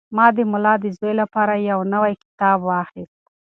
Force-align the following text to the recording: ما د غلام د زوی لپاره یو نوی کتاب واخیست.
ما 0.15 0.25
د 0.35 0.37
غلام 0.51 0.77
د 0.83 0.85
زوی 0.97 1.13
لپاره 1.21 1.53
یو 1.69 1.79
نوی 1.93 2.13
کتاب 2.23 2.57
واخیست. 2.63 3.19